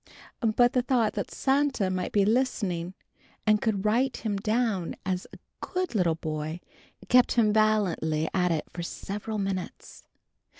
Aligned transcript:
But 0.55 0.73
the 0.73 0.81
thought 0.81 1.13
that 1.13 1.29
Santa 1.29 1.91
might 1.91 2.11
be 2.11 2.25
listening, 2.25 2.95
and 3.45 3.63
would 3.63 3.85
write 3.85 4.17
him 4.25 4.37
down 4.37 4.95
as 5.05 5.27
a 5.31 5.37
good 5.59 5.93
little 5.93 6.15
boy, 6.15 6.59
kept 7.07 7.33
him 7.33 7.53
valiantly 7.53 8.27
at 8.33 8.51
it 8.51 8.65
for 8.73 8.81
several 8.81 9.37
minutes. 9.37 10.01